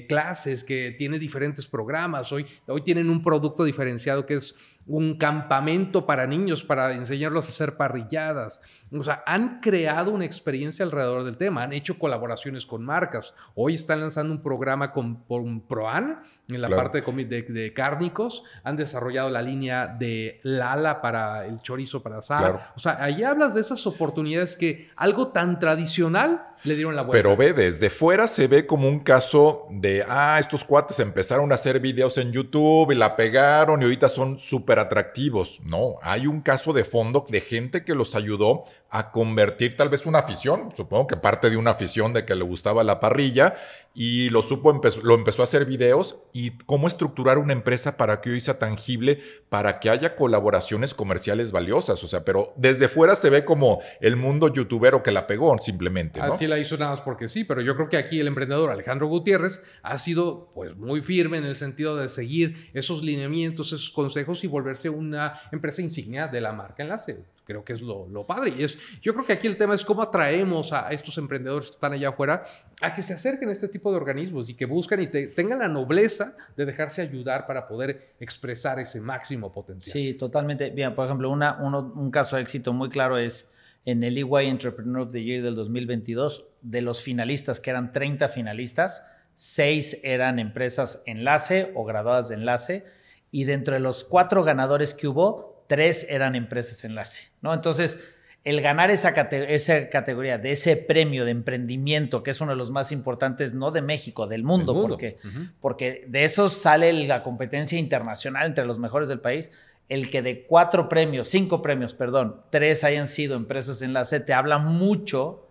[0.08, 2.32] clases, que tiene diferentes programas.
[2.32, 4.56] Hoy, hoy tienen un producto diferenciado que es
[4.87, 8.61] un campamento para niños para enseñarlos a hacer parrilladas.
[8.92, 13.35] O sea, han creado una experiencia alrededor del tema, han hecho colaboraciones con marcas.
[13.55, 18.77] Hoy están lanzando un programa con, con Proan en la parte de, de, cárnicos, han
[18.77, 22.73] desarrollado la línea de Lala para el chorizo para asar.
[22.77, 27.22] O sea, ahí hablas de esas oportunidades que algo tan tradicional le dieron la vuelta.
[27.22, 31.55] Pero ve, desde fuera se ve como un caso de, ah, estos cuates empezaron a
[31.55, 35.61] hacer videos en YouTube y la pegaron y ahorita son súper atractivos.
[35.64, 40.07] No, hay un caso de fondo de gente que los ayudó a convertir tal vez
[40.07, 43.57] una afición, supongo que parte de una afición de que le gustaba la parrilla
[43.94, 48.30] y lo supo, lo empezó a hacer videos y cómo estructurar una empresa para que
[48.30, 52.02] hoy sea tangible, para que haya colaboraciones comerciales valiosas.
[52.02, 56.18] O sea, pero desde fuera se ve como el mundo youtubero que la pegó simplemente.
[56.18, 56.35] ¿no?
[56.35, 59.07] Así la hizo nada más porque sí, pero yo creo que aquí el emprendedor Alejandro
[59.07, 64.42] Gutiérrez ha sido pues muy firme en el sentido de seguir esos lineamientos, esos consejos
[64.42, 67.34] y volverse una empresa insignia de la marca Enlace.
[67.44, 68.54] Creo que es lo, padre.
[68.59, 71.74] Y es, yo creo que aquí el tema es cómo atraemos a estos emprendedores que
[71.74, 72.42] están allá afuera
[72.80, 75.68] a que se acerquen a este tipo de organismos y que buscan y tengan la
[75.68, 79.92] nobleza de dejarse ayudar para poder expresar ese máximo potencial.
[79.92, 80.70] Sí, totalmente.
[80.70, 83.52] Bien, por ejemplo, una, un caso de éxito muy claro es
[83.85, 88.28] en el EY Entrepreneur of the Year del 2022, de los finalistas, que eran 30
[88.28, 92.85] finalistas, 6 eran empresas enlace o graduadas de enlace,
[93.30, 97.55] y dentro de los cuatro ganadores que hubo, tres eran empresas enlace, ¿no?
[97.55, 97.98] Entonces,
[98.44, 102.70] el ganar esa, esa, categoría de ese premio de emprendimiento, que es uno de los
[102.70, 105.16] más importantes, no de México, del mundo, Porque,
[105.61, 109.50] porque de eso sale la competencia internacional entre los mejores del país.
[109.88, 114.59] El que de cuatro premios, cinco premios, perdón, tres hayan sido empresas enlace, te habla
[114.59, 115.43] mucho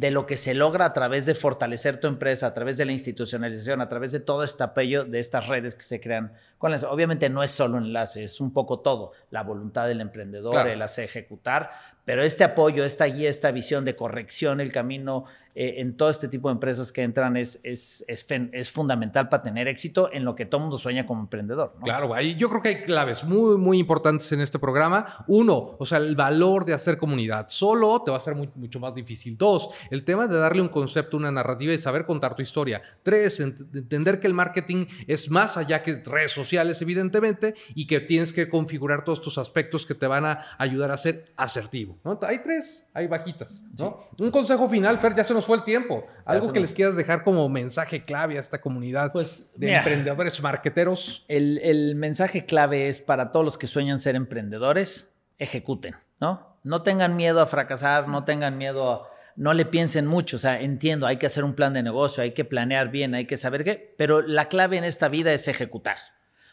[0.00, 2.92] de lo que se logra a través de fortalecer tu empresa, a través de la
[2.92, 7.28] institucionalización, a través de todo este apoyo de estas redes que se crean con Obviamente
[7.28, 11.68] no es solo enlace, es un poco todo, la voluntad del emprendedor, el hacer ejecutar,
[12.10, 16.28] pero este apoyo, esta guía, esta visión de corrección, el camino eh, en todo este
[16.28, 20.46] tipo de empresas que entran es, es, es, fundamental para tener éxito en lo que
[20.46, 21.74] todo mundo sueña como emprendedor.
[21.82, 25.24] Claro, ahí yo creo que hay claves muy, muy importantes en este programa.
[25.26, 27.48] Uno, o sea, el valor de hacer comunidad.
[27.48, 29.36] Solo te va a ser mucho más difícil.
[29.36, 32.80] Dos, el tema de darle un concepto, una narrativa y saber contar tu historia.
[33.02, 38.32] Tres, entender que el marketing es más allá que redes sociales, evidentemente, y que tienes
[38.32, 41.98] que configurar todos tus aspectos que te van a ayudar a ser asertivo.
[42.22, 43.62] Hay tres, hay bajitas.
[43.76, 43.98] ¿no?
[44.18, 46.06] Un consejo final, Fer, ya se nos fue el tiempo.
[46.24, 51.24] Algo que les quieras dejar como mensaje clave a esta comunidad pues, de emprendedores marqueteros.
[51.28, 56.58] El, el, mensaje clave es para todos los que sueñan ser emprendedores, ejecuten, ¿no?
[56.62, 59.08] No tengan miedo a fracasar, no tengan miedo a...
[59.36, 62.32] No le piensen mucho, o sea, entiendo, hay que hacer un plan de negocio, hay
[62.32, 65.96] que planear bien, hay que saber qué, pero la clave en esta vida es ejecutar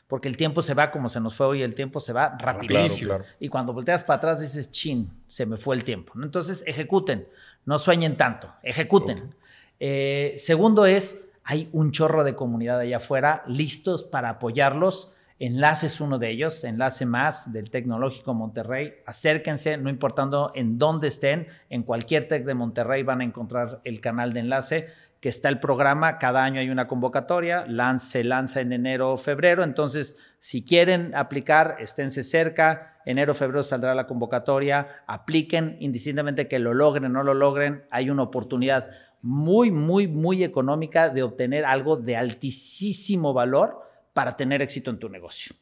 [0.07, 3.19] porque el tiempo se va como se nos fue hoy, el tiempo se va rapidísimo.
[3.39, 6.13] Y cuando volteas para atrás dices, chin, se me fue el tiempo.
[6.21, 7.27] Entonces, ejecuten,
[7.65, 9.35] no sueñen tanto, ejecuten.
[9.79, 15.11] Eh, segundo es, hay un chorro de comunidad allá afuera listos para apoyarlos.
[15.39, 18.95] Enlace es uno de ellos, Enlace Más del Tecnológico Monterrey.
[19.05, 24.01] Acérquense, no importando en dónde estén, en cualquier Tec de Monterrey van a encontrar el
[24.01, 24.87] canal de enlace
[25.19, 27.65] que está el programa, cada año hay una convocatoria,
[27.97, 33.63] se lanza en enero o febrero, entonces si quieren aplicar, esténse cerca, enero o febrero
[33.63, 38.89] saldrá la convocatoria, apliquen, indistintamente que lo logren o no lo logren, hay una oportunidad
[39.21, 43.81] muy, muy, muy económica de obtener algo de altísimo valor
[44.13, 45.55] para tener éxito en tu negocio.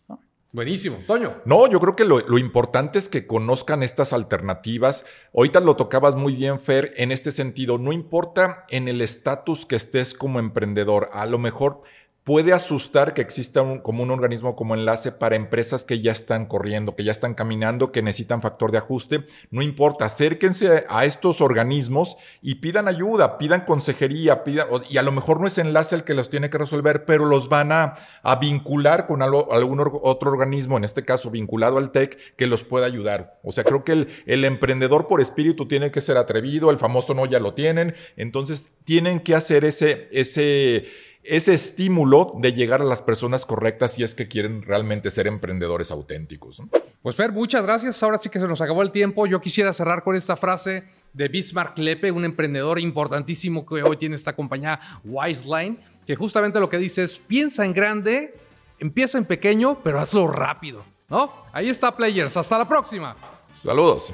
[0.56, 1.00] Buenísimo.
[1.06, 1.42] Toño.
[1.44, 5.06] No, yo creo que lo, importante es que conozcan estas alternativas.
[5.34, 7.78] Ahorita lo tocabas muy bien, Fer, en este sentido.
[7.78, 11.10] No importa en el estatus que estés como emprendedor.
[11.12, 11.82] A lo mejor
[12.26, 16.48] puede asustar que exista un, como un organismo como enlace para empresas que ya están
[16.48, 19.26] corriendo, que ya están caminando, que necesitan factor de ajuste.
[19.52, 25.12] No importa, acérquense a estos organismos y pidan ayuda, pidan consejería, pidan, y a lo
[25.12, 27.94] mejor no es enlace el que los tiene que resolver, pero los van a,
[28.42, 33.40] vincular con algún otro organismo, en este caso vinculado al TEC, que los pueda ayudar.
[33.44, 37.14] O sea, creo que el, el emprendedor por espíritu tiene que ser atrevido, el famoso
[37.14, 40.86] no ya lo tienen, entonces tienen que hacer ese, ese
[41.28, 45.92] ese estímulo de llegar a las personas correctas si es que quieren realmente ser emprendedores
[45.92, 46.62] auténticos.
[47.02, 48.02] Pues Fer, muchas gracias.
[48.04, 49.28] Ahora sí que se nos acabó el tiempo.
[49.28, 54.16] Yo quisiera cerrar con esta frase de Bismarck Lepe, un emprendedor importantísimo que hoy tiene
[54.16, 58.36] esta compañía Wiseline, que justamente lo que dice es, piensa en grande,
[58.80, 60.84] empieza en pequeño, pero hazlo rápido.
[61.10, 61.32] ¿No?
[61.54, 62.36] Ahí está, players.
[62.36, 63.16] Hasta la próxima.
[63.52, 64.14] Saludos.